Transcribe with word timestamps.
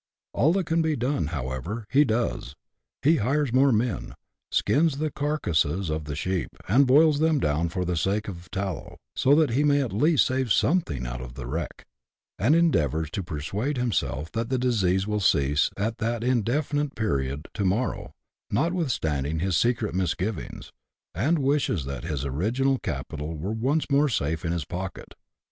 All 0.33 0.51
that 0.53 0.65
can 0.65 0.81
be 0.81 0.95
done, 0.95 1.27
however, 1.27 1.85
he 1.91 2.03
does: 2.03 2.55
he 3.03 3.17
hires 3.17 3.53
more 3.53 3.71
men; 3.71 4.15
skins 4.49 4.97
the 4.97 5.11
carcases 5.11 5.91
of 5.91 6.05
the 6.05 6.15
sheep, 6.15 6.49
and 6.67 6.87
boils 6.87 7.19
them 7.19 7.37
down 7.39 7.69
for 7.69 7.85
the 7.85 7.95
sake 7.95 8.27
of 8.27 8.41
the 8.43 8.49
tallow, 8.49 8.97
so 9.15 9.35
that 9.35 9.51
he 9.51 9.63
may 9.63 9.79
at 9.79 9.93
least 9.93 10.25
save 10.25 10.51
something 10.51 11.05
out 11.05 11.21
of 11.21 11.35
the 11.35 11.45
wreck; 11.45 11.85
and 12.39 12.55
endeavours 12.55 13.11
to 13.11 13.21
persuade 13.21 13.77
himself 13.77 14.31
that 14.31 14.49
the 14.49 14.57
disease 14.57 15.05
will 15.05 15.19
cease 15.19 15.69
at 15.77 15.99
that 15.99 16.23
indefinite 16.23 16.95
period 16.95 17.47
to 17.53 17.63
morrow, 17.63 18.11
notwithstanding 18.49 19.37
his 19.37 19.55
secret 19.55 19.93
misgivings, 19.93 20.71
and 21.13 21.37
wishes 21.37 21.85
that 21.85 22.03
his 22.05 22.25
original 22.25 22.79
capital 22.79 23.37
were 23.37 23.51
once 23.51 23.85
more 23.91 24.09
safe 24.09 24.43
in 24.43 24.51
his 24.51 24.65
pocket. 24.65 25.13